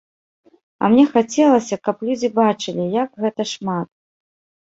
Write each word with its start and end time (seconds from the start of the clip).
А 0.81 0.87
мне 0.93 1.03
хацелася, 1.09 1.75
каб 1.89 1.97
людзі 2.09 2.29
бачылі, 2.39 2.83
як 3.03 3.09
гэта 3.25 3.41
шмат. 3.53 3.89